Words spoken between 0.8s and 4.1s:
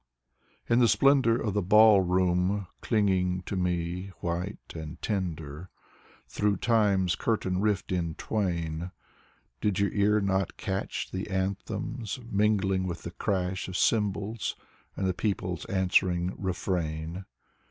splendor of the ball room, clinging to me,